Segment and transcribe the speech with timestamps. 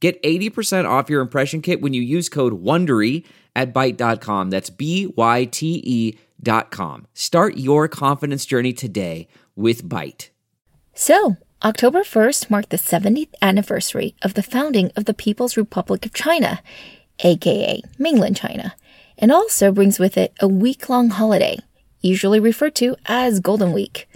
[0.00, 3.24] Get 80% off your impression kit when you use code WONDERY
[3.56, 4.50] at Byte.com.
[4.50, 7.06] That's B-Y-T-E dot com.
[7.14, 10.28] Start your confidence journey today with Byte.
[10.94, 16.14] So, October 1st marked the 70th anniversary of the founding of the People's Republic of
[16.14, 16.62] China,
[17.20, 18.76] aka Mainland China,
[19.16, 21.58] and also brings with it a week-long holiday,
[22.00, 24.08] usually referred to as Golden Week.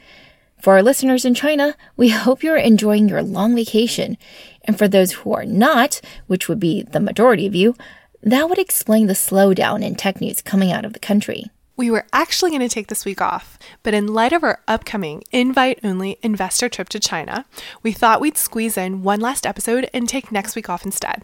[0.61, 4.17] For our listeners in China, we hope you're enjoying your long vacation.
[4.65, 7.75] And for those who are not, which would be the majority of you,
[8.23, 11.47] that would explain the slowdown in tech news coming out of the country.
[11.77, 15.25] We were actually going to take this week off, but in light of our upcoming
[15.33, 17.45] invite only investor trip to China,
[17.83, 21.22] we thought we'd squeeze in one last episode and take next week off instead.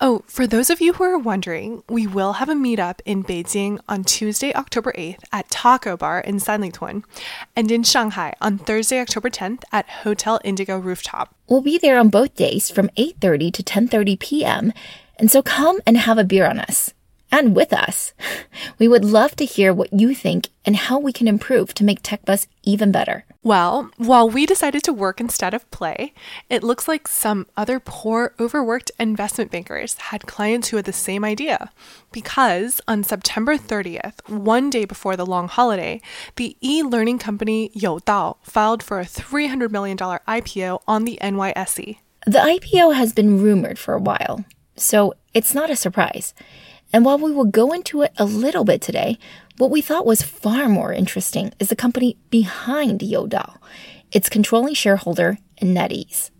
[0.00, 3.80] Oh, for those of you who are wondering, we will have a meetup in Beijing
[3.88, 7.02] on Tuesday, October 8th at Taco Bar in Sanlitun,
[7.56, 11.34] and in Shanghai on Thursday, October 10th at Hotel Indigo Rooftop.
[11.48, 14.72] We'll be there on both days from 8:30 to 10:30 p.m.
[15.18, 16.94] And so come and have a beer on us
[17.30, 18.12] and with us.
[18.78, 22.02] We would love to hear what you think and how we can improve to make
[22.02, 23.24] TechBuzz even better.
[23.42, 26.12] Well, while we decided to work instead of play,
[26.50, 31.24] it looks like some other poor, overworked investment bankers had clients who had the same
[31.24, 31.70] idea.
[32.12, 36.00] Because on September 30th, one day before the long holiday,
[36.36, 41.98] the e learning company Youdao filed for a $300 million IPO on the NYSE.
[42.26, 44.44] The IPO has been rumored for a while,
[44.76, 46.34] so it's not a surprise.
[46.92, 49.18] And while we will go into it a little bit today,
[49.58, 53.56] what we thought was far more interesting is the company behind Youdao,
[54.10, 56.30] its controlling shareholder, NetEase.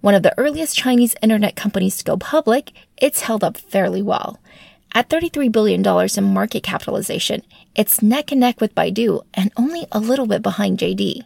[0.00, 4.40] One of the earliest Chinese internet companies to go public, it's held up fairly well.
[4.94, 5.82] At $33 billion
[6.16, 7.42] in market capitalization,
[7.74, 11.24] it's neck and neck with Baidu and only a little bit behind JD.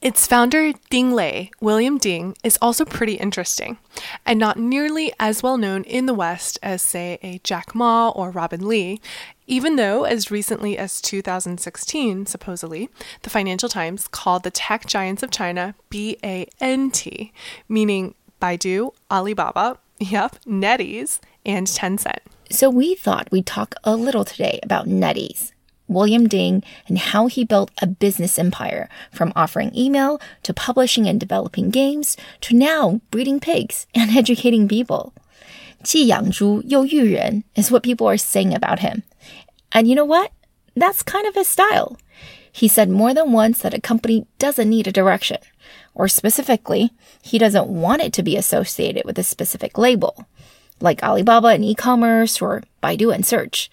[0.00, 3.76] Its founder, Ding Lei, William Ding, is also pretty interesting,
[4.24, 8.30] and not nearly as well known in the West as, say, a Jack Ma or
[8.30, 8.98] Robin Li,
[9.46, 12.88] even though, as recently as 2016, supposedly,
[13.22, 17.06] the Financial Times called the tech giants of China BANT,
[17.68, 22.20] meaning Baidu, Alibaba, yep, NetEase, and Tencent.
[22.50, 25.52] So we thought we'd talk a little today about NetEase.
[25.89, 31.19] William Ding and how he built a business empire from offering email to publishing and
[31.19, 35.13] developing games to now breeding pigs and educating people.
[35.83, 39.03] 既养猪又育人 is what people are saying about him.
[39.71, 40.31] And you know what?
[40.75, 41.97] That's kind of his style.
[42.51, 45.37] He said more than once that a company doesn't need a direction,
[45.93, 46.91] or specifically,
[47.21, 50.25] he doesn't want it to be associated with a specific label,
[50.79, 53.69] like Alibaba and e commerce or Baidu and search.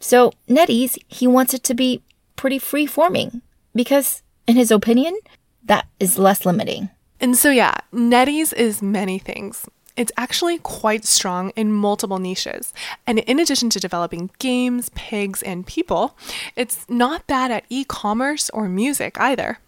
[0.00, 2.02] So, NetEase, he wants it to be
[2.36, 3.42] pretty free forming
[3.74, 5.18] because, in his opinion,
[5.64, 6.90] that is less limiting.
[7.20, 9.68] And so, yeah, NetEase is many things.
[9.96, 12.72] It's actually quite strong in multiple niches.
[13.04, 16.16] And in addition to developing games, pigs, and people,
[16.54, 19.58] it's not bad at e commerce or music either.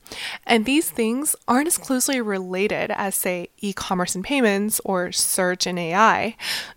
[0.46, 5.66] And these things aren't as closely related as, say, e commerce and payments or search
[5.66, 6.36] and AI.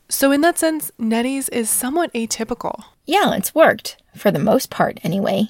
[0.09, 2.85] So, in that sense, NetEase is somewhat atypical.
[3.05, 5.49] Yeah, it's worked, for the most part anyway.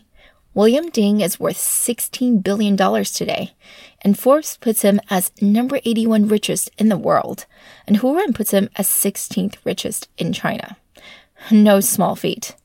[0.56, 3.52] William Ding is worth $16 billion today,
[4.02, 7.46] and Forbes puts him as number 81 richest in the world,
[7.86, 10.78] and Hurun puts him as 16th richest in China.
[11.52, 12.56] No small feat.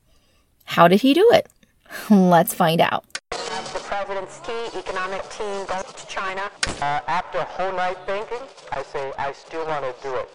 [0.65, 1.47] How did he do it?
[2.09, 3.05] Let's find out.
[3.29, 6.49] The president's key economic team goes to China.
[6.81, 10.29] Uh, after a whole night thinking, I say I still want to do it.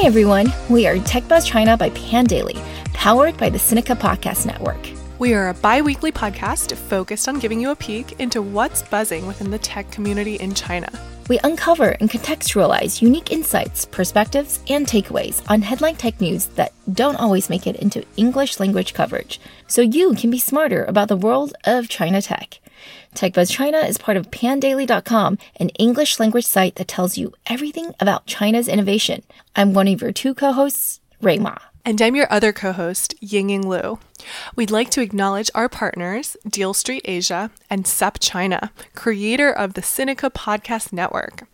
[0.00, 0.50] Hi, everyone.
[0.70, 2.56] We are TechBuzz China by Pandaily,
[2.94, 4.78] powered by the Sinica Podcast Network.
[5.18, 9.26] We are a bi weekly podcast focused on giving you a peek into what's buzzing
[9.26, 10.90] within the tech community in China.
[11.28, 17.16] We uncover and contextualize unique insights, perspectives, and takeaways on headline tech news that don't
[17.16, 21.52] always make it into English language coverage, so you can be smarter about the world
[21.64, 22.58] of China tech.
[23.14, 28.26] TechBuzz China is part of pandaily.com, an English language site that tells you everything about
[28.26, 29.22] China's innovation.
[29.56, 31.56] I'm one of your two co-hosts, Ray Ma.
[31.82, 33.98] And I'm your other co host, Yingying Lu.
[34.54, 40.30] We'd like to acknowledge our partners, Deal Street Asia and SupChina, creator of the Sinica
[40.30, 41.46] Podcast Network.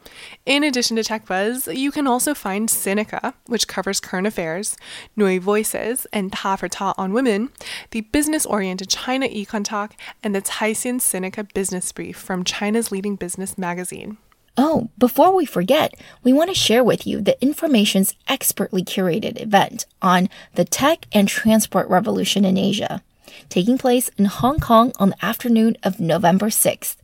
[0.44, 4.76] In addition to TechBuzz, you can also find Sinica, which covers current affairs,
[5.16, 7.50] NüVoices, and Ta for Ta on Women,
[7.92, 9.94] the business oriented China Econ Talk,
[10.24, 14.18] and the Caixin Sinica Business Brief from China's leading business magazine.
[14.58, 15.94] Oh, before we forget,
[16.24, 21.28] we want to share with you the Information's expertly curated event on the tech and
[21.28, 23.02] transport revolution in Asia,
[23.50, 26.96] taking place in Hong Kong on the afternoon of November 6th.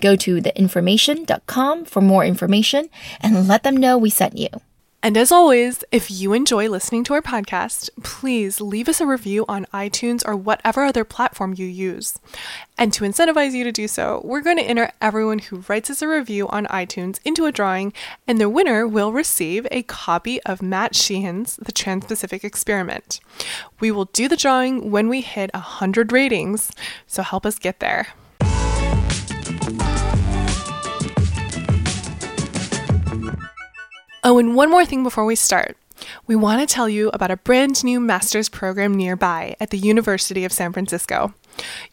[0.00, 2.88] Go to theinformation.com for more information
[3.20, 4.48] and let them know we sent you.
[5.04, 9.44] And as always, if you enjoy listening to our podcast, please leave us a review
[9.50, 12.18] on iTunes or whatever other platform you use.
[12.78, 16.00] And to incentivize you to do so, we're going to enter everyone who writes us
[16.00, 17.92] a review on iTunes into a drawing,
[18.26, 23.20] and the winner will receive a copy of Matt Sheehan's The Trans Pacific Experiment.
[23.80, 26.72] We will do the drawing when we hit 100 ratings,
[27.06, 28.06] so help us get there.
[34.34, 35.76] Oh, and one more thing before we start.
[36.26, 40.44] We want to tell you about a brand new master's program nearby at the University
[40.44, 41.34] of San Francisco.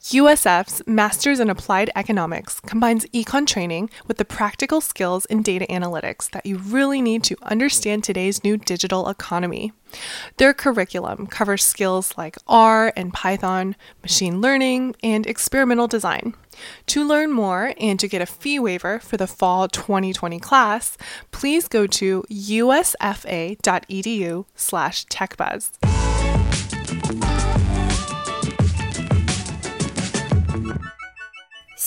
[0.04, 6.30] USF's Masters in Applied Economics combines econ training with the practical skills in data analytics
[6.32, 9.74] that you really need to understand today's new digital economy.
[10.38, 16.36] Their curriculum covers skills like R and Python, machine learning, and experimental design.
[16.88, 20.98] To learn more and to get a fee waiver for the fall 2020 class,
[21.32, 22.86] please go to usfca.edu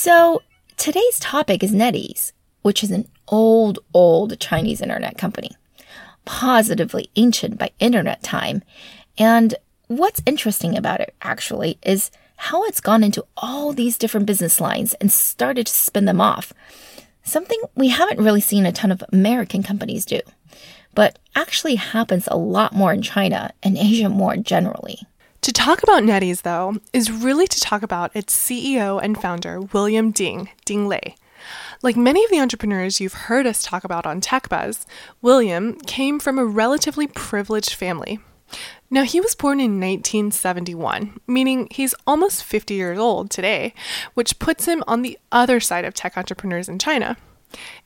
[0.04, 0.42] So,
[0.76, 5.52] today's topic is NetEase, which is an old, old Chinese internet company,
[6.26, 8.62] positively ancient by internet time.
[9.16, 9.54] And
[9.86, 14.92] what's interesting about it, actually, is how it's gone into all these different business lines
[15.00, 16.52] and started to spin them off.
[17.22, 20.20] Something we haven't really seen a ton of American companies do,
[20.94, 24.98] but actually happens a lot more in China and Asia more generally.
[25.44, 30.11] To talk about NetEase, though, is really to talk about its CEO and founder, William
[30.11, 31.17] Ding, Ding Lei.
[31.82, 34.87] Like many of the entrepreneurs you've heard us talk about on TechBuzz,
[35.20, 38.20] William came from a relatively privileged family.
[38.88, 43.75] Now, he was born in 1971, meaning he's almost 50 years old today,
[44.14, 47.19] which puts him on the other side of tech entrepreneurs in China.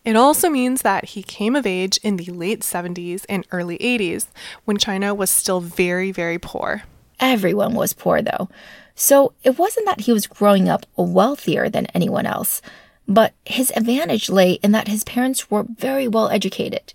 [0.04, 4.28] It also means that he came of age in the late 70s and early 80s,
[4.64, 6.84] when China was still very, very poor.
[7.20, 8.48] Everyone was poor, though.
[8.94, 12.60] So it wasn't that he was growing up wealthier than anyone else,
[13.06, 16.92] but his advantage lay in that his parents were very well educated,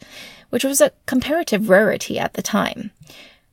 [0.50, 2.92] which was a comparative rarity at the time.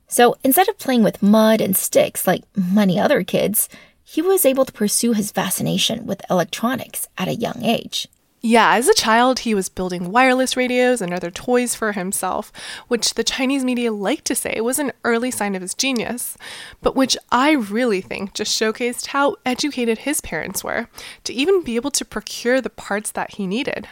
[0.07, 3.69] So instead of playing with mud and sticks like many other kids,
[4.03, 8.09] he was able to pursue his fascination with electronics at a young age.
[8.43, 12.51] Yeah, as a child, he was building wireless radios and other toys for himself,
[12.87, 16.39] which the Chinese media like to say was an early sign of his genius,
[16.81, 20.87] but which I really think just showcased how educated his parents were
[21.25, 23.87] to even be able to procure the parts that he needed.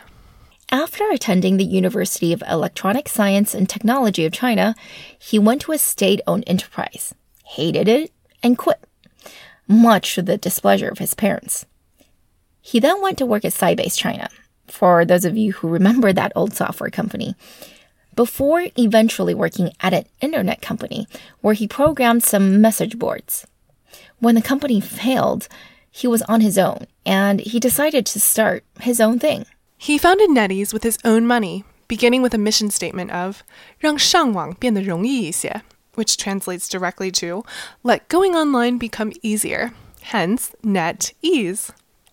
[0.71, 4.73] After attending the University of Electronic Science and Technology of China,
[5.19, 7.13] he went to a state owned enterprise,
[7.45, 8.83] hated it, and quit,
[9.67, 11.67] much to the displeasure of his parents.
[12.60, 14.28] He then went to work at Sybase China,
[14.66, 17.36] for those of you who remember that old software company,
[18.14, 21.06] before eventually working at an internet company
[21.40, 23.46] where he programmed some message boards.
[24.20, 25.48] When the company failed,
[25.90, 29.46] he was on his own and he decided to start his own thing.
[29.76, 33.42] He founded NetEase with his own money, beginning with a mission statement of
[33.78, 35.62] 让上网变得容易一些,
[35.94, 37.44] which translates directly to
[37.82, 39.72] let going online become easier,
[40.10, 41.68] hence net ease.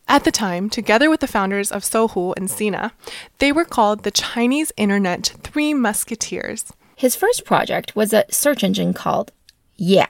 [0.08, 2.92] At the time, together with the founders of Sohu and Sina,
[3.38, 6.72] they were called the Chinese Internet Three Musketeers.
[6.94, 9.32] His first project was a search engine called
[9.76, 10.06] Yeah.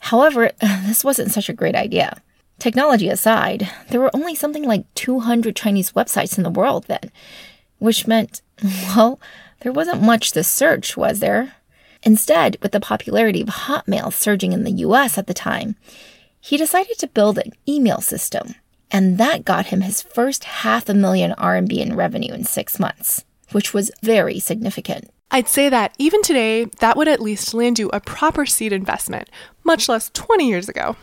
[0.00, 2.22] However, this wasn't such a great idea.
[2.58, 7.10] Technology aside, there were only something like 200 Chinese websites in the world then,
[7.78, 8.40] which meant,
[8.94, 9.20] well,
[9.60, 11.54] there wasn't much to search, was there?
[12.02, 15.76] Instead, with the popularity of Hotmail surging in the US at the time,
[16.40, 18.54] he decided to build an email system,
[18.90, 23.24] and that got him his first half a million RMB in revenue in six months,
[23.52, 25.10] which was very significant.
[25.30, 29.30] I'd say that even today, that would at least land you a proper seed investment,
[29.62, 30.96] much less 20 years ago.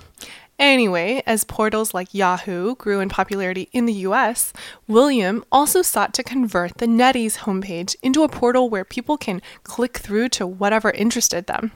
[0.59, 4.51] Anyway, as portals like Yahoo grew in popularity in the US,
[4.87, 9.97] William also sought to convert the NetEase homepage into a portal where people can click
[9.97, 11.71] through to whatever interested them.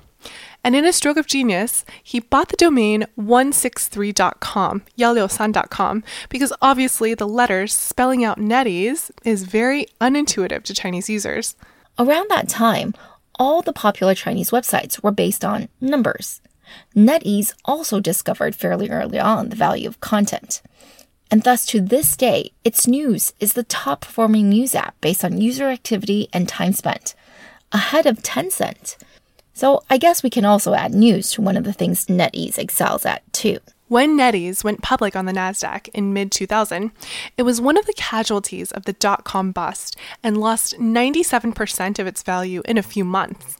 [0.63, 7.27] And in a stroke of genius, he bought the domain 163.com, yaliusan.com, because obviously the
[7.27, 11.55] letters spelling out NetEase is very unintuitive to Chinese users.
[11.97, 12.93] Around that time,
[13.39, 16.41] all the popular Chinese websites were based on numbers.
[16.95, 20.61] NetEase also discovered fairly early on the value of content.
[21.31, 25.41] And thus, to this day, its news is the top performing news app based on
[25.41, 27.15] user activity and time spent,
[27.71, 28.97] ahead of Tencent.
[29.53, 33.05] So, I guess we can also add news to one of the things NetEase excels
[33.05, 33.60] at, too.
[33.88, 36.91] When NetEase went public on the NASDAQ in mid 2000,
[37.38, 42.08] it was one of the casualties of the dot com bust and lost 97% of
[42.08, 43.58] its value in a few months.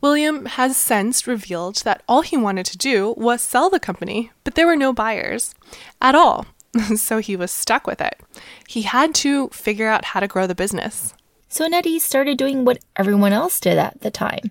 [0.00, 4.56] William has since revealed that all he wanted to do was sell the company, but
[4.56, 5.54] there were no buyers
[6.00, 6.46] at all.
[6.96, 8.18] so he was stuck with it.
[8.66, 11.14] He had to figure out how to grow the business.
[11.48, 14.50] So NetEase started doing what everyone else did at the time,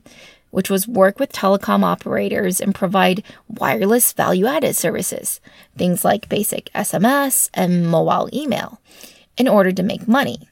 [0.52, 5.40] which was work with telecom operators and provide wireless value added services,
[5.78, 8.82] things like basic SMS and mobile email,
[9.38, 10.50] in order to make money.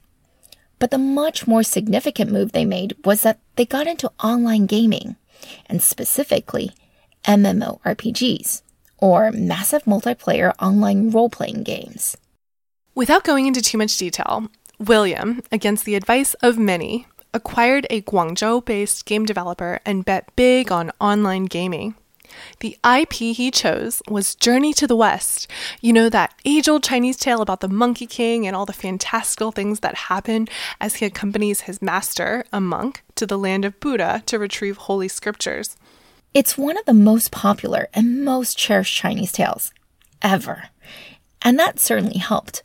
[0.80, 5.16] But the much more significant move they made was that they got into online gaming,
[5.66, 6.72] and specifically
[7.26, 8.62] MMORPGs,
[8.98, 12.18] or massive multiplayer online role playing games.
[12.96, 14.48] Without going into too much detail,
[14.80, 20.72] William, against the advice of many, acquired a Guangzhou based game developer and bet big
[20.72, 21.96] on online gaming.
[22.60, 25.50] The IP he chose was Journey to the West.
[25.82, 29.52] You know, that age old Chinese tale about the Monkey King and all the fantastical
[29.52, 30.48] things that happen
[30.80, 35.08] as he accompanies his master, a monk, to the land of Buddha to retrieve holy
[35.08, 35.78] scriptures.
[36.34, 39.72] It's one of the most popular and most cherished Chinese tales
[40.22, 40.66] ever.
[41.42, 42.64] And that certainly helped.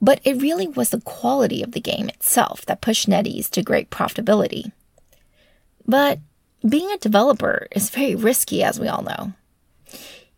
[0.00, 3.90] But it really was the quality of the game itself that pushed NetEase to great
[3.90, 4.72] profitability.
[5.86, 6.20] But
[6.68, 9.32] being a developer is very risky, as we all know.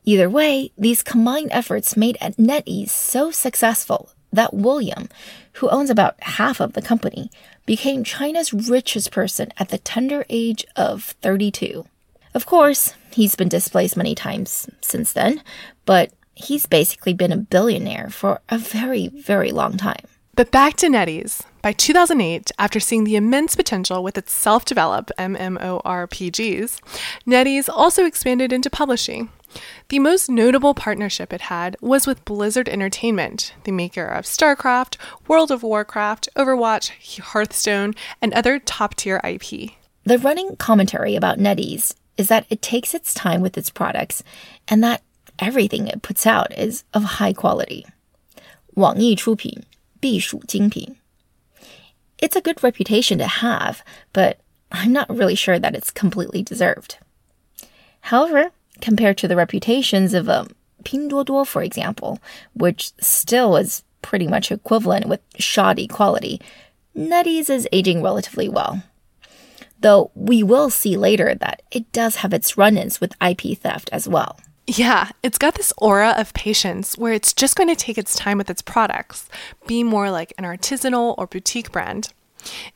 [0.05, 5.09] Either way, these combined efforts made NetEase so successful that William,
[5.55, 7.31] who owns about half of the company,
[7.67, 11.85] became China's richest person at the tender age of 32.
[12.33, 15.43] Of course, he's been displaced many times since then,
[15.85, 16.13] but
[16.45, 20.05] he's basically been a billionaire for a very, very long time.
[20.35, 21.43] But back to NetEase.
[21.61, 26.81] By 2008, after seeing the immense potential with its self developed MMORPGs,
[27.27, 29.29] NetEase also expanded into publishing.
[29.89, 35.51] The most notable partnership it had was with Blizzard Entertainment, the maker of StarCraft, World
[35.51, 39.73] of Warcraft, Overwatch, Hearthstone, and other top tier IP.
[40.05, 44.23] The running commentary about NetEase is that it takes its time with its products
[44.69, 45.03] and that
[45.41, 47.87] everything it puts out is of high quality.
[48.75, 49.65] 网易出品,
[49.99, 50.97] 必属精品.
[52.19, 53.83] It's a good reputation to have,
[54.13, 54.39] but
[54.71, 56.99] I'm not really sure that it's completely deserved.
[58.03, 60.49] However, compared to the reputations of um,
[60.85, 62.21] Pinduoduo, for example,
[62.55, 66.41] which still is pretty much equivalent with shoddy quality,
[66.97, 68.83] NetEase is aging relatively well.
[69.81, 73.89] Though we will see later that it does have its run ins with IP theft
[73.93, 74.39] as well.
[74.67, 78.39] Yeah, it's got this aura of patience where it's just going to take its time
[78.39, 79.29] with its products,
[79.67, 82.13] be more like an artisanal or boutique brand.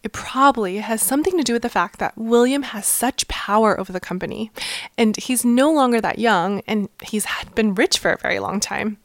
[0.03, 3.93] It probably has something to do with the fact that William has such power over
[3.93, 4.51] the company,
[4.99, 8.99] and he's no longer that young, and he's been rich for a very long time.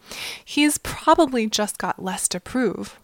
[0.44, 3.00] He's probably just got less to prove.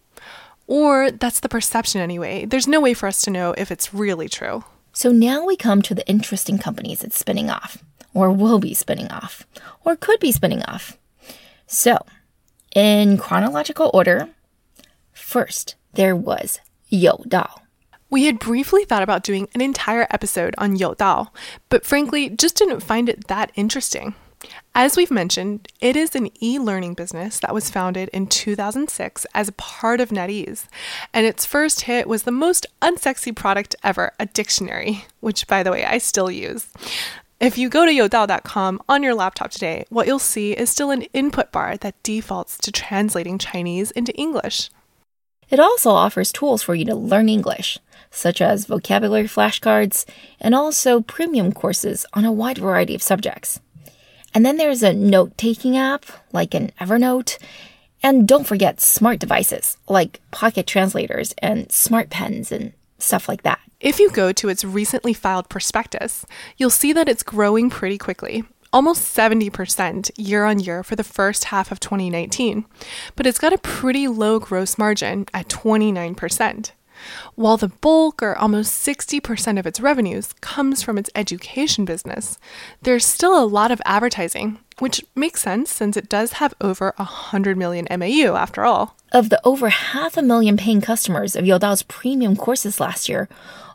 [0.67, 2.45] Or that's the perception anyway.
[2.45, 4.63] There's no way for us to know if it's really true.
[4.93, 7.84] So now we come to the interesting companies it's spinning off
[8.15, 9.45] or will be spinning off,
[9.83, 10.97] or could be spinning off.
[11.67, 12.03] So,
[12.73, 14.29] in chronological order,
[15.13, 16.59] first there was
[16.91, 17.61] Youdao.
[18.09, 21.27] We had briefly thought about doing an entire episode on Youdao,
[21.69, 24.15] but frankly, just didn't find it that interesting.
[24.73, 29.47] As we've mentioned, it is an e learning business that was founded in 2006 as
[29.47, 30.67] a part of NetEase,
[31.13, 35.71] and its first hit was the most unsexy product ever a dictionary, which, by the
[35.71, 36.67] way, I still use.
[37.37, 41.01] If you go to youdao.com on your laptop today, what you'll see is still an
[41.13, 44.69] input bar that defaults to translating Chinese into English.
[45.49, 47.77] It also offers tools for you to learn English,
[48.09, 50.05] such as vocabulary flashcards
[50.39, 53.59] and also premium courses on a wide variety of subjects.
[54.33, 57.37] And then there's a note taking app like an Evernote.
[58.01, 63.59] And don't forget smart devices like pocket translators and smart pens and stuff like that.
[63.81, 66.25] If you go to its recently filed prospectus,
[66.57, 71.45] you'll see that it's growing pretty quickly, almost 70% year on year for the first
[71.45, 72.65] half of 2019,
[73.17, 76.71] but it's got a pretty low gross margin at 29%.
[77.35, 82.37] While the bulk, or almost 60% of its revenues, comes from its education business,
[82.81, 87.57] there's still a lot of advertising, which makes sense since it does have over 100
[87.57, 88.95] million MAU after all.
[89.11, 93.27] Of the over half a million paying customers of Youdao's premium courses last year,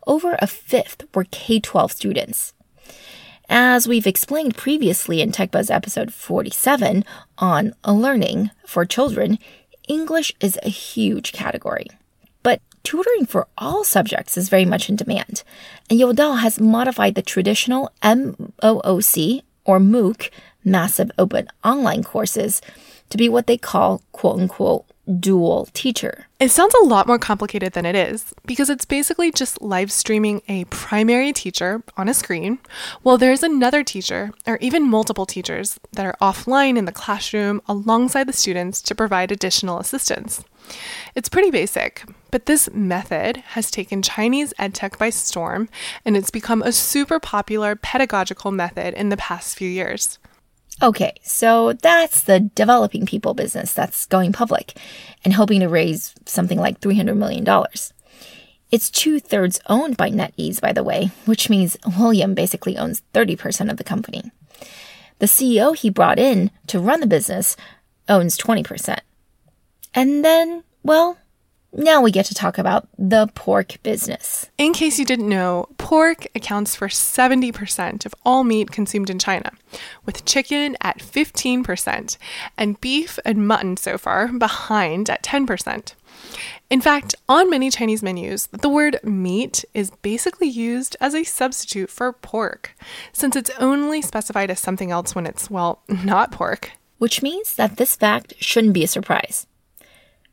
[0.07, 2.53] over a fifth were K 12 students.
[3.49, 7.05] As we've explained previously in TechBuzz episode 47
[7.39, 9.39] on learning for children,
[9.89, 11.87] English is a huge category.
[12.45, 15.43] But tutoring for all subjects is very much in demand,
[15.91, 20.31] and Youdao has modified the traditional MOOC or MOOC,
[20.65, 22.63] massive open online courses,
[23.09, 24.85] to be what they call quote unquote
[25.19, 26.27] dual teacher.
[26.39, 30.43] It sounds a lot more complicated than it is because it's basically just live streaming
[30.49, 32.59] a primary teacher on a screen
[33.03, 38.29] while there's another teacher or even multiple teachers that are offline in the classroom alongside
[38.29, 40.45] the students to provide additional assistance.
[41.15, 45.69] It's pretty basic, but this method has taken Chinese edtech by storm
[46.05, 50.19] and it's become a super popular pedagogical method in the past few years.
[50.83, 54.75] Okay, so that's the developing people business that's going public
[55.25, 57.47] and hoping to raise something like $300 million.
[58.71, 63.71] It's two thirds owned by NetEase, by the way, which means William basically owns 30%
[63.71, 64.31] of the company.
[65.19, 67.57] The CEO he brought in to run the business
[68.09, 69.01] owns 20%.
[69.93, 71.19] And then, well,
[71.73, 74.51] now we get to talk about the pork business.
[74.59, 79.53] In case you didn't know, pork accounts for 70% of all meat consumed in China,
[80.05, 82.17] with chicken at 15%
[82.59, 85.95] and beef and mutton so far behind at 10%.
[86.69, 91.91] In fact, on many Chinese menus, the word meat is basically used as a substitute
[91.91, 92.77] for pork,
[93.13, 96.73] since it's only specified as something else when it's, well, not pork.
[96.99, 99.47] Which means that this fact shouldn't be a surprise.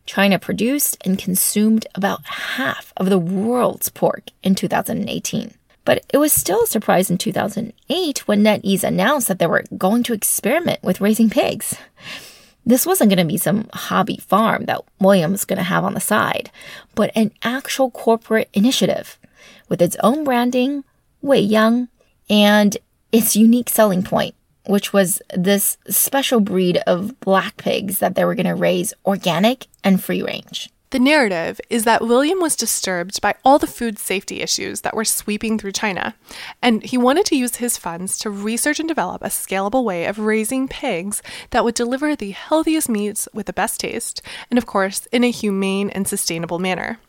[0.08, 5.54] China produced and consumed about half of the world's pork in 2018.
[5.86, 10.04] But it was still a surprise in 2008 when NetEase announced that they were going
[10.04, 11.78] to experiment with raising pigs.
[12.66, 15.94] This wasn't going to be some hobby farm that William was going to have on
[15.94, 16.52] the side,
[16.96, 19.18] but an actual corporate initiative
[19.70, 20.84] with its own branding,
[21.22, 21.88] Wei Yang,
[22.30, 22.78] and
[23.12, 24.36] its unique selling point
[24.68, 29.68] which was this special breed of black pigs that they were going to raise organic
[29.84, 30.70] and free range.
[30.92, 35.04] The narrative is that William was disturbed by all the food safety issues that were
[35.04, 36.16] sweeping through China,
[36.62, 40.18] and he wanted to use his funds to research and develop a scalable way of
[40.18, 45.08] raising pigs that would deliver the healthiest meats with the best taste, and of course,
[45.12, 47.00] in a humane and sustainable manner.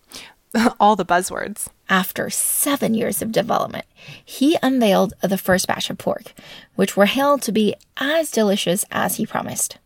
[0.80, 1.68] all the buzzwords.
[1.88, 3.86] After seven years of development,
[4.24, 6.34] he unveiled the first batch of pork,
[6.74, 9.78] which were hailed to be as delicious as he promised.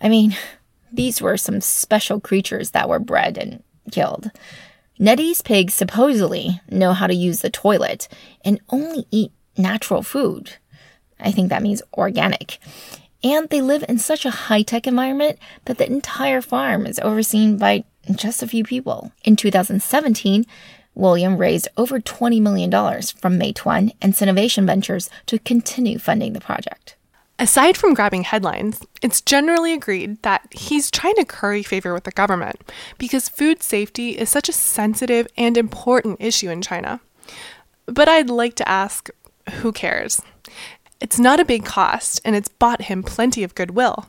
[0.00, 0.36] I mean,
[0.92, 4.30] these were some special creatures that were bred and killed.
[4.98, 8.08] NetEase pigs supposedly know how to use the toilet
[8.44, 10.54] and only eat natural food.
[11.20, 12.58] I think that means organic.
[13.22, 17.58] And they live in such a high tech environment that the entire farm is overseen
[17.58, 17.84] by
[18.16, 19.12] just a few people.
[19.24, 20.46] In 2017,
[20.94, 26.96] William raised over $20 million from Meituan and Sinovation Ventures to continue funding the project.
[27.38, 32.10] Aside from grabbing headlines, it's generally agreed that he's trying to curry favor with the
[32.10, 37.00] government because food safety is such a sensitive and important issue in China.
[37.86, 39.08] But I'd like to ask
[39.60, 40.20] who cares?
[41.00, 44.06] It's not a big cost, and it's bought him plenty of goodwill.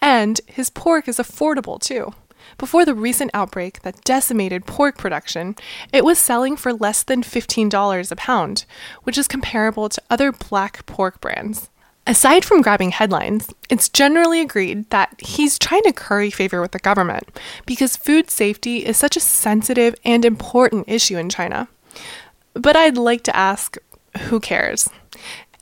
[0.00, 2.14] And his pork is affordable too.
[2.58, 5.56] Before the recent outbreak that decimated pork production,
[5.92, 8.64] it was selling for less than $15 a pound,
[9.02, 11.68] which is comparable to other black pork brands.
[12.08, 16.78] Aside from grabbing headlines, it's generally agreed that he's trying to curry favor with the
[16.78, 17.28] government
[17.66, 21.66] because food safety is such a sensitive and important issue in China.
[22.54, 23.76] But I'd like to ask
[24.16, 24.88] who cares?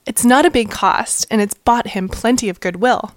[0.07, 3.13] It's not a big cost, and it's bought him plenty of goodwill.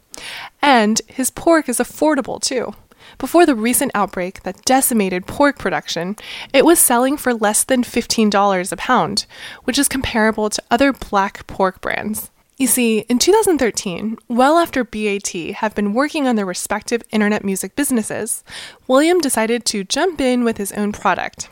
[0.62, 2.74] And his pork is affordable too.
[3.18, 6.16] Before the recent outbreak that decimated pork production,
[6.54, 9.26] it was selling for less than $15 a pound,
[9.64, 12.30] which is comparable to other black pork brands.
[12.58, 17.76] You see, in 2013, well after BAT have been working on their respective internet music
[17.76, 18.44] businesses,
[18.88, 21.50] William decided to jump in with his own product.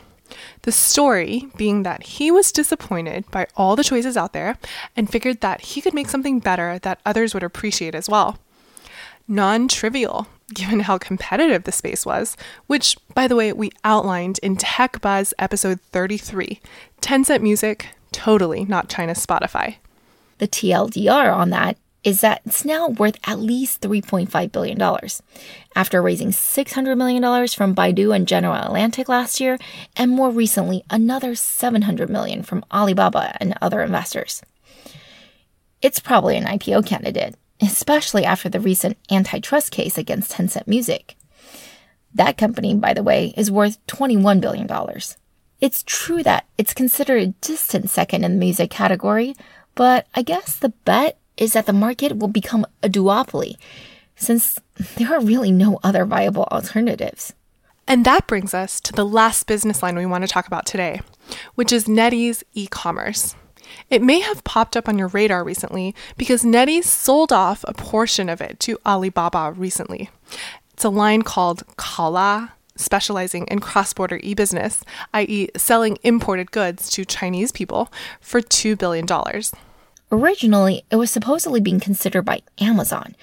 [0.63, 4.57] The story being that he was disappointed by all the choices out there
[4.95, 8.39] and figured that he could make something better that others would appreciate as well.
[9.27, 14.55] Non trivial, given how competitive the space was, which, by the way, we outlined in
[14.55, 16.59] Tech Buzz episode 33
[17.01, 19.77] Tencent Music, totally not China's Spotify.
[20.37, 24.79] The TLDR on that is that it's now worth at least $3.5 billion.
[25.75, 29.57] After raising $600 million from Baidu and General Atlantic last year,
[29.97, 34.43] and more recently, another 700 million from Alibaba and other investors.
[35.81, 41.15] It's probably an IPO candidate, especially after the recent antitrust case against Tencent Music.
[42.13, 44.69] That company, by the way, is worth $21 billion.
[45.61, 49.35] It's true that it's considered a distant second in the music category,
[49.73, 53.57] but I guess the bet is that the market will become a duopoly,
[54.15, 54.59] since
[54.95, 57.33] there are really no other viable alternatives.
[57.87, 61.01] And that brings us to the last business line we want to talk about today,
[61.55, 63.35] which is NetEase e commerce.
[63.89, 68.29] It may have popped up on your radar recently because NetEase sold off a portion
[68.29, 70.09] of it to Alibaba recently.
[70.73, 76.89] It's a line called Kaola, specializing in cross border e business, i.e., selling imported goods
[76.91, 79.07] to Chinese people, for $2 billion.
[80.11, 83.15] Originally, it was supposedly being considered by Amazon,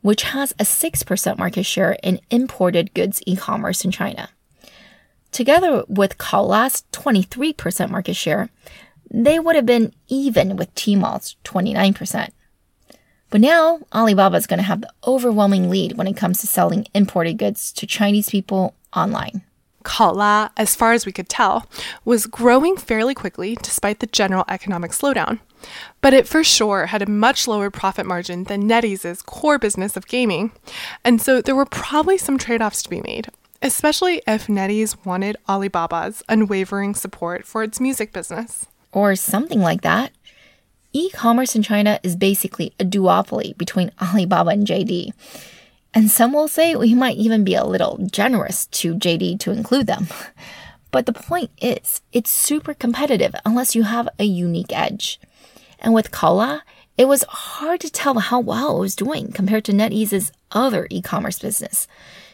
[0.00, 4.30] which has a 6% market share in imported goods e commerce in China.
[5.30, 8.50] Together with Kaola's 23% market share,
[9.14, 12.30] they would have been even with Tmall's 29%.
[13.30, 16.86] But now, Alibaba is going to have the overwhelming lead when it comes to selling
[16.94, 19.42] imported goods to Chinese people online.
[19.84, 21.68] Kaola, as far as we could tell,
[22.04, 25.40] was growing fairly quickly despite the general economic slowdown.
[26.00, 30.06] But it for sure had a much lower profit margin than NetEase's core business of
[30.08, 30.52] gaming,
[31.04, 33.28] and so there were probably some trade offs to be made,
[33.62, 38.66] especially if NetEase wanted Alibaba's unwavering support for its music business.
[38.94, 40.12] Or something like that.
[40.94, 45.12] E commerce in China is basically a duopoly between Alibaba and JD.
[45.92, 49.86] And some will say we might even be a little generous to JD to include
[49.86, 50.06] them.
[50.90, 55.18] But the point is, it's super competitive unless you have a unique edge.
[55.80, 56.60] And with Kaola,
[56.96, 61.02] it was hard to tell how well it was doing compared to NetEase's other e
[61.02, 61.88] commerce business,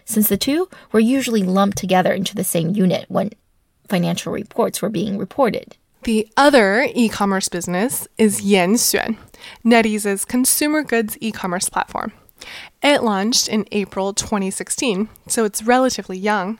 [0.04, 3.30] since the two were usually lumped together into the same unit when
[3.88, 5.78] financial reports were being reported.
[6.04, 9.18] The other e commerce business is Yanxuan,
[9.62, 12.12] NetEase's consumer goods e commerce platform.
[12.82, 16.58] It launched in April 2016, so it's relatively young.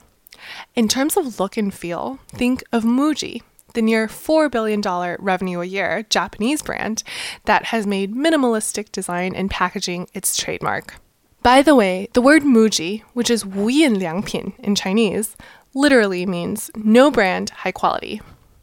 [0.75, 3.41] In terms of look and feel, think of Muji,
[3.73, 4.79] the near $4 billion
[5.19, 7.01] revenue a year Japanese brand
[7.45, 10.97] that has made minimalistic design and packaging its trademark.
[11.41, 15.35] By the way, the word Muji, which is Wuyin Liangpin in Chinese,
[15.73, 18.21] literally means no brand, high quality.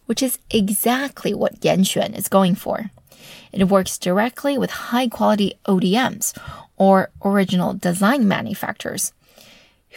[0.08, 2.90] Which is exactly what Yanxuan is going for.
[3.52, 6.34] It works directly with high quality ODMs,
[6.78, 9.12] or original design manufacturers,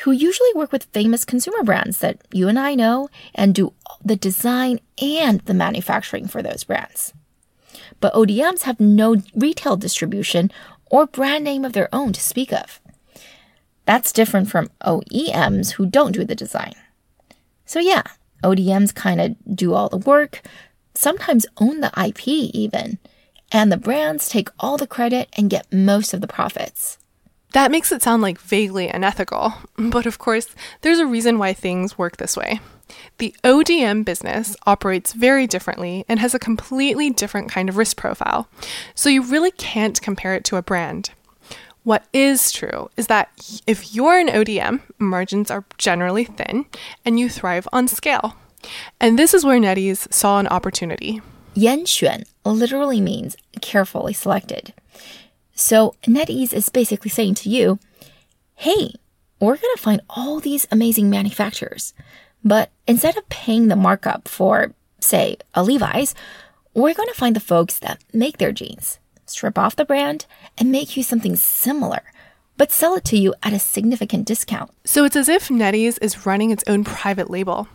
[0.03, 4.17] who usually work with famous consumer brands that you and I know and do the
[4.17, 7.13] design and the manufacturing for those brands.
[8.01, 10.51] But ODMs have no retail distribution
[10.87, 12.81] or brand name of their own to speak of.
[13.85, 16.73] That's different from OEMs who don't do the design.
[17.65, 18.03] So, yeah,
[18.43, 20.41] ODMs kind of do all the work,
[20.93, 22.99] sometimes own the IP even,
[23.51, 26.97] and the brands take all the credit and get most of the profits.
[27.53, 30.47] That makes it sound like vaguely unethical, but of course,
[30.81, 32.59] there's a reason why things work this way.
[33.17, 38.47] The ODM business operates very differently and has a completely different kind of risk profile,
[38.95, 41.11] so you really can't compare it to a brand.
[41.83, 46.65] What is true is that if you're an ODM, margins are generally thin
[47.03, 48.35] and you thrive on scale.
[48.99, 51.21] And this is where NetEase saw an opportunity.
[51.55, 54.73] Yanxuan literally means carefully selected.
[55.53, 57.79] So NetEase is basically saying to you,
[58.55, 58.93] hey,
[59.39, 61.93] we're going to find all these amazing manufacturers,
[62.43, 66.13] but instead of paying the markup for, say, a Levi's,
[66.73, 68.99] we're going to find the folks that make their jeans,
[69.31, 70.25] strip off the brand,
[70.57, 72.03] and make you something similar
[72.61, 74.69] but sell it to you at a significant discount.
[74.85, 77.67] So it's as if NetEase is running its own private label,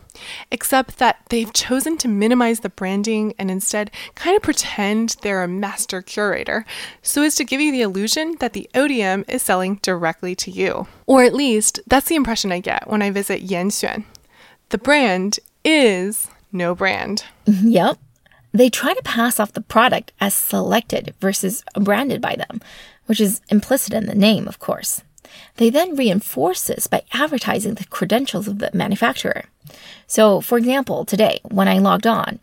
[0.53, 5.49] except that they've chosen to minimize the branding and instead kind of pretend they're a
[5.49, 6.65] master curator,
[7.03, 10.87] so as to give you the illusion that the ODM is selling directly to you.
[11.07, 14.05] Or at least, that's the impression I get when I visit Yanxuan.
[14.69, 17.25] The brand is no brand.
[17.47, 17.99] Yep.
[18.57, 22.61] They try to pass off the product as selected versus branded by them
[23.07, 25.03] which is implicit in the name, of course.
[25.57, 29.45] They then reinforce this by advertising the credentials of the manufacturer.
[30.07, 32.39] So, for example, today, when I logged on,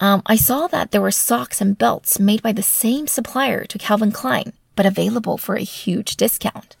[0.00, 3.78] um, I saw that there were socks and belts made by the same supplier to
[3.78, 6.76] Calvin Klein, but available for a huge discount.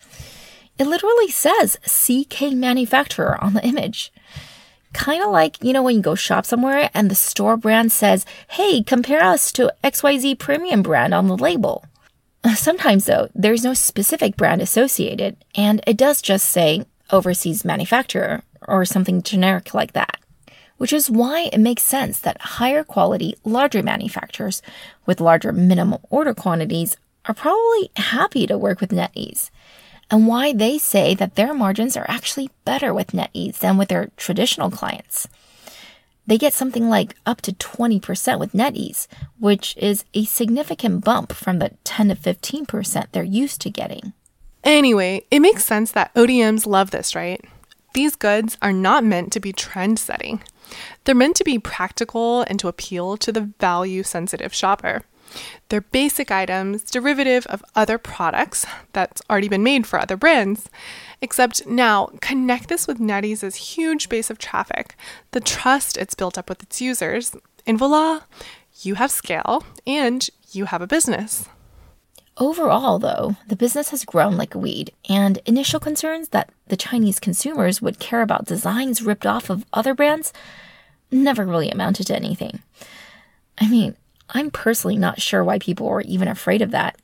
[0.78, 4.11] It literally says CK manufacturer on the image.
[4.92, 8.26] Kind of like, you know, when you go shop somewhere and the store brand says,
[8.50, 11.84] hey, compare us to XYZ premium brand on the label.
[12.54, 18.84] Sometimes, though, there's no specific brand associated, and it does just say overseas manufacturer or
[18.84, 20.18] something generic like that.
[20.76, 24.62] Which is why it makes sense that higher quality, larger manufacturers
[25.06, 29.50] with larger minimum order quantities are probably happy to work with NetEase,
[30.12, 34.10] and why they say that their margins are actually better with NetEase than with their
[34.18, 35.26] traditional clients.
[36.26, 39.08] They get something like up to 20% with NetEase,
[39.40, 44.12] which is a significant bump from the 10 to 15% they're used to getting.
[44.62, 47.42] Anyway, it makes sense that ODMs love this, right?
[47.94, 50.42] These goods are not meant to be trend setting.
[51.04, 55.02] They're meant to be practical and to appeal to the value sensitive shopper.
[55.68, 60.68] They're basic items, derivative of other products that's already been made for other brands.
[61.20, 64.96] Except now, connect this with NetEase's huge base of traffic,
[65.30, 68.20] the trust it's built up with its users, and voila,
[68.80, 71.48] you have scale and you have a business.
[72.38, 77.20] Overall, though, the business has grown like a weed, and initial concerns that the Chinese
[77.20, 80.32] consumers would care about designs ripped off of other brands
[81.10, 82.60] never really amounted to anything.
[83.58, 83.96] I mean,
[84.32, 86.96] I'm personally not sure why people were even afraid of that.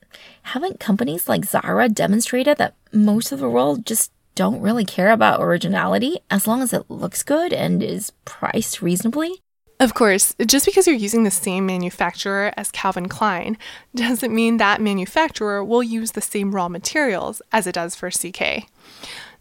[0.43, 5.41] Haven't companies like Zara demonstrated that most of the world just don't really care about
[5.41, 9.41] originality as long as it looks good and is priced reasonably?
[9.79, 13.57] Of course, just because you're using the same manufacturer as Calvin Klein
[13.95, 18.67] doesn't mean that manufacturer will use the same raw materials as it does for CK.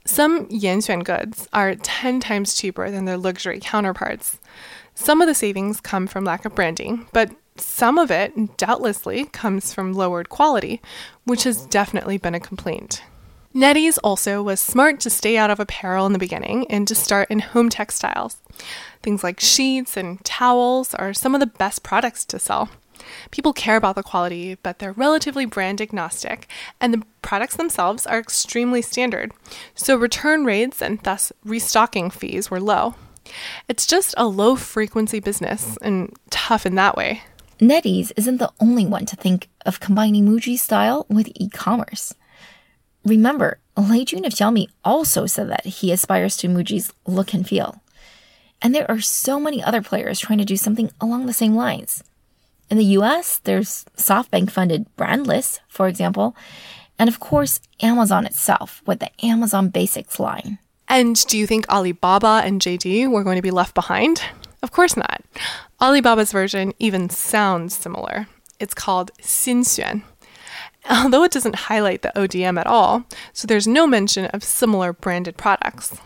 [0.05, 4.39] Some Yanxuan goods are 10 times cheaper than their luxury counterparts.
[4.95, 9.73] Some of the savings come from lack of branding, but some of it, doubtlessly, comes
[9.73, 10.81] from lowered quality,
[11.25, 13.03] which has definitely been a complaint.
[13.55, 17.31] NetEase also was smart to stay out of apparel in the beginning and to start
[17.31, 18.37] in home textiles.
[19.03, 22.69] Things like sheets and towels are some of the best products to sell.
[23.31, 26.47] People care about the quality, but they're relatively brand agnostic,
[26.81, 29.33] and the products themselves are extremely standard,
[29.75, 32.97] so return rates and thus restocking fees were low.
[33.69, 37.23] It's just a low frequency business and tough in that way.
[37.61, 42.15] NetEase isn't the only one to think of combining Muji style with e commerce.
[43.05, 47.83] Remember, Lei Jun of Xiaomi also said that he aspires to Muji's look and feel.
[48.61, 52.03] And there are so many other players trying to do something along the same lines.
[52.71, 56.37] In the US, there's SoftBank funded Brandless, for example,
[56.99, 60.59] and of course, Amazon itself with the Amazon Basics line.
[60.89, 64.23] And do you think Alibaba and JD were going to be left behind?
[64.63, 65.23] Of course not.
[65.81, 68.27] Alibaba's version even sounds similar.
[68.59, 70.03] It's called Xinxuan.
[70.91, 75.37] Although it doesn't highlight the ODM at all, so there's no mention of similar branded
[75.37, 75.97] products.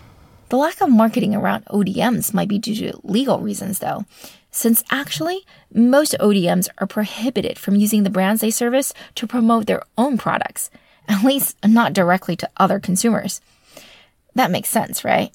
[0.50, 4.04] The lack of marketing around ODMs might be due to legal reasons, though,
[4.50, 9.82] since actually, most ODMs are prohibited from using the brands they service to promote their
[9.96, 10.70] own products,
[11.08, 13.40] at least not directly to other consumers.
[14.34, 15.34] That makes sense, right?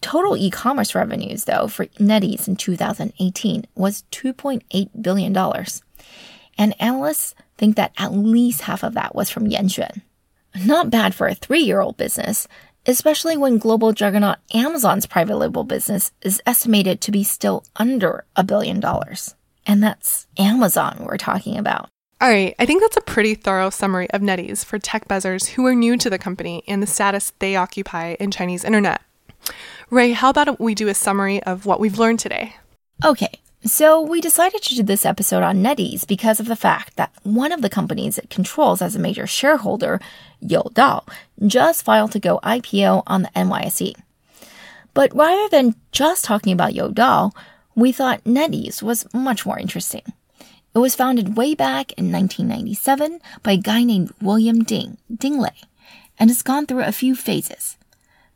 [0.00, 5.36] Total e commerce revenues, though, for NetEase in 2018 was $2.8 billion.
[6.56, 10.02] And analysts think that at least half of that was from Yanxuan.
[10.64, 12.48] Not bad for a three year old business,
[12.86, 18.42] especially when global juggernaut Amazon's private label business is estimated to be still under a
[18.42, 19.34] billion dollars.
[19.66, 21.88] And that's Amazon we're talking about.
[22.22, 25.64] All right, I think that's a pretty thorough summary of NetEase for tech buzzers who
[25.66, 29.00] are new to the company and the status they occupy in Chinese internet.
[29.90, 32.56] Ray, how about we do a summary of what we've learned today?
[33.04, 37.12] Okay, so we decided to do this episode on NetEase because of the fact that
[37.24, 40.00] one of the companies it controls as a major shareholder,
[40.42, 41.06] Youdao,
[41.46, 43.94] just filed to go IPO on the NYSE.
[44.94, 47.32] But rather than just talking about Youdao,
[47.74, 50.02] we thought NetEase was much more interesting.
[50.74, 55.50] It was founded way back in 1997 by a guy named William Ding, Ding Lei,
[56.18, 57.69] and has gone through a few phases.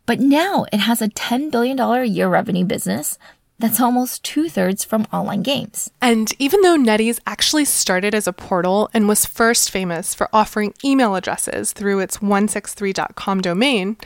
[0.06, 3.18] But now it has a $10 billion a year revenue business
[3.58, 5.90] that's almost two thirds from online games.
[6.02, 10.74] And even though NetEase actually started as a portal and was first famous for offering
[10.84, 13.96] email addresses through its 163.com domain,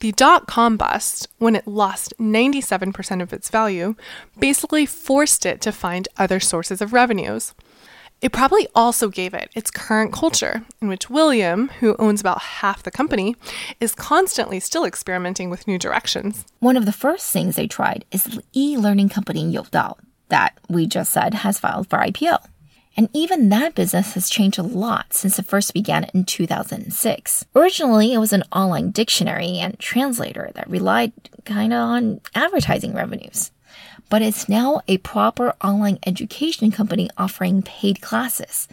[0.00, 3.94] the dot .com bust, when it lost 97% of its value,
[4.38, 7.54] basically forced it to find other sources of revenues.
[8.22, 12.84] It probably also gave it its current culture, in which William, who owns about half
[12.84, 13.34] the company,
[13.80, 16.44] is constantly still experimenting with new directions.
[16.60, 19.96] One of the first things they tried is the e learning company Youdao,
[20.28, 22.38] that we just said has filed for IPO.
[22.96, 27.46] And even that business has changed a lot since it first began in 2006.
[27.56, 31.12] Originally, it was an online dictionary and translator that relied
[31.44, 33.50] kind of on advertising revenues
[34.12, 38.68] but it's now a proper online education company offering paid classes.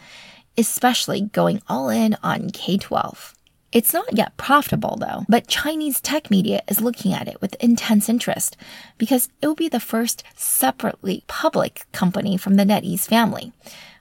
[0.57, 3.33] especially going all in on K 12.
[3.71, 8.09] It's not yet profitable though, but Chinese tech media is looking at it with intense
[8.09, 8.57] interest
[8.97, 13.53] because it will be the first separately public company from the NetEase family.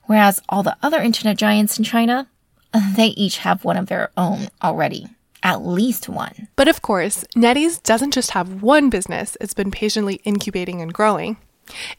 [0.06, 2.26] Whereas all the other internet giants in China,
[2.96, 5.06] they each have one of their own already.
[5.42, 6.48] At least one.
[6.56, 11.36] But of course, NetEase doesn't just have one business it's been patiently incubating and growing.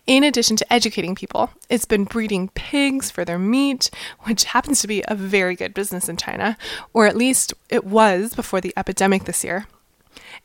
[0.07, 4.87] In addition to educating people, it's been breeding pigs for their meat, which happens to
[4.87, 6.57] be a very good business in China,
[6.91, 9.67] or at least it was before the epidemic this year.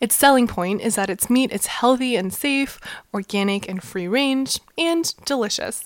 [0.00, 2.78] Its selling point is that its meat is healthy and safe,
[3.14, 5.84] organic and free range, and delicious.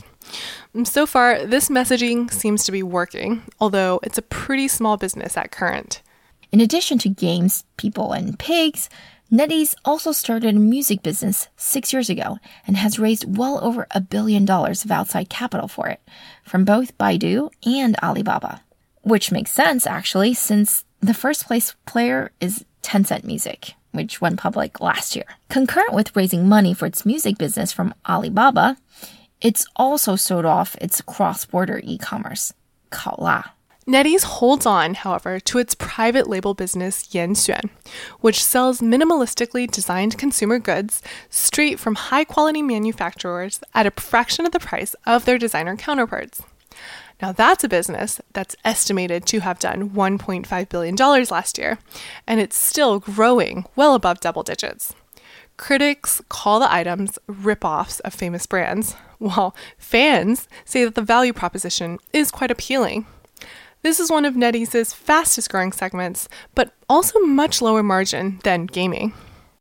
[0.85, 5.53] So far, this messaging seems to be working, although it's a pretty small business at
[5.53, 6.03] current.
[6.51, 8.89] In addition to games, people, and pigs,
[9.31, 14.01] NetEase also started a music business six years ago and has raised well over a
[14.01, 16.01] billion dollars of outside capital for it
[16.45, 18.63] from both Baidu and Alibaba.
[19.03, 24.81] Which makes sense, actually, since the first place player is Tencent Music, which went public
[24.81, 25.27] last year.
[25.51, 28.79] Concurrent with raising money for its music business from Alibaba,
[29.43, 32.55] it's also sold off its cross border e commerce,
[32.91, 33.51] Kaola.
[33.89, 37.71] NetEase holds on, however, to its private label business Yanxuan,
[38.21, 44.53] which sells minimalistically designed consumer goods straight from high quality manufacturers at a fraction of
[44.53, 46.43] the price of their designer counterparts.
[47.23, 51.79] Now, that's a business that's estimated to have done $1.5 billion last year,
[52.27, 54.95] and it's still growing well above double digits.
[55.57, 61.99] Critics call the items rip-offs of famous brands, while fans say that the value proposition
[62.13, 63.07] is quite appealing.
[63.83, 69.13] This is one of NetEase's fastest growing segments, but also much lower margin than gaming.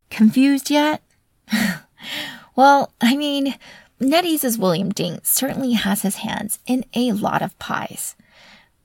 [0.10, 1.04] Confused yet?
[2.56, 3.56] well, I mean,
[4.02, 8.16] NetEase's William Ding certainly has his hands in a lot of pies.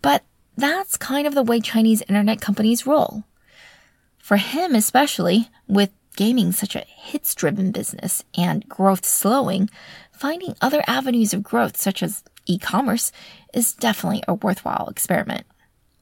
[0.02, 0.24] But
[0.56, 3.24] that's kind of the way Chinese internet companies roll.
[4.18, 9.70] For him, especially, with gaming such a hits driven business and growth slowing,
[10.12, 13.12] finding other avenues of growth, such as e commerce,
[13.52, 15.46] is definitely a worthwhile experiment.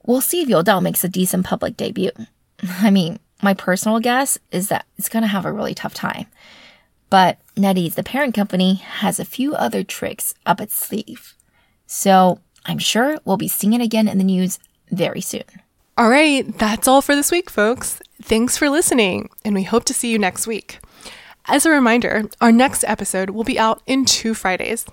[0.05, 2.11] We'll see if Youdao makes a decent public debut.
[2.81, 6.27] I mean, my personal guess is that it's going to have a really tough time.
[7.09, 11.35] But NetEase, the parent company, has a few other tricks up its sleeve.
[11.87, 14.59] So I'm sure we'll be seeing it again in the news
[14.91, 15.45] very soon.
[15.99, 18.01] All right, that's all for this week, folks.
[18.23, 20.79] Thanks for listening, and we hope to see you next week.
[21.47, 24.87] As a reminder, our next episode will be out in two Fridays.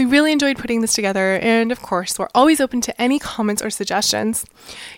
[0.00, 3.60] We really enjoyed putting this together, and of course, we're always open to any comments
[3.60, 4.46] or suggestions.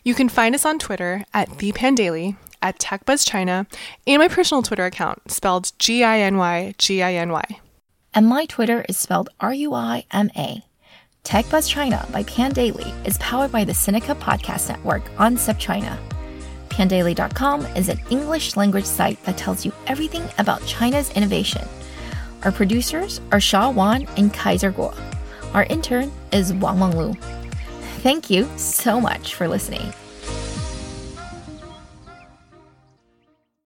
[0.05, 3.67] You can find us on Twitter at ThePandaily, at TechBuzzChina,
[4.07, 7.43] and my personal Twitter account, spelled G I N Y G I N Y.
[8.15, 10.63] And my Twitter is spelled R U I M A.
[11.25, 15.99] TechBuzz China by Pandaily is powered by the Sinica Podcast Network on SupChina.
[16.69, 21.67] Pandaily.com is an English language site that tells you everything about China's innovation–
[22.45, 24.95] our producers are Sha Wan and Kaiser Kuo.
[25.55, 27.17] Our intern is Wang Wanglu.
[28.03, 29.93] Thank you so much for listening.